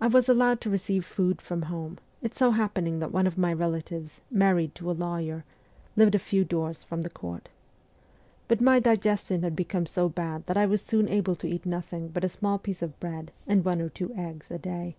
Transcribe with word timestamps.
I 0.00 0.06
was 0.06 0.28
allowed 0.28 0.60
to 0.60 0.70
receive 0.70 1.04
food 1.04 1.42
from 1.42 1.62
home, 1.62 1.98
it 2.22 2.36
so 2.36 2.52
happening 2.52 3.00
that 3.00 3.10
one 3.10 3.26
of 3.26 3.36
my 3.36 3.52
relatives, 3.52 4.20
married 4.30 4.72
to 4.76 4.88
a 4.88 4.94
lawyer, 4.96 5.42
lived 5.96 6.14
a 6.14 6.20
few 6.20 6.44
doors 6.44 6.84
from 6.84 7.00
the 7.02 7.10
court. 7.10 7.48
But 8.46 8.60
my 8.60 8.78
diges 8.80 9.26
tion 9.26 9.42
had 9.42 9.56
become 9.56 9.84
so 9.86 10.08
bad 10.08 10.46
that 10.46 10.56
I 10.56 10.66
was 10.66 10.80
soon 10.80 11.08
able 11.08 11.34
to 11.34 11.48
eat 11.48 11.66
nothing 11.66 12.06
but 12.06 12.22
a 12.22 12.28
small 12.28 12.60
piece 12.60 12.82
of 12.82 13.00
bread 13.00 13.32
and 13.48 13.64
one 13.64 13.80
or 13.80 13.88
two 13.88 14.14
eggs 14.14 14.48
a 14.52 14.58
day. 14.58 14.94